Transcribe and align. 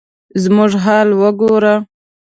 زموږ 0.43 0.71
حال 0.83 1.09
وګوره؟ 1.19 1.75